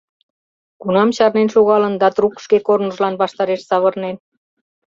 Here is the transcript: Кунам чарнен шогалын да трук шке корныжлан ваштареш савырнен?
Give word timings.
Кунам 0.81 1.09
чарнен 1.15 1.47
шогалын 1.53 1.95
да 2.01 2.07
трук 2.15 2.33
шке 2.45 2.57
корныжлан 2.67 3.13
ваштареш 3.21 3.61
савырнен? 3.69 4.15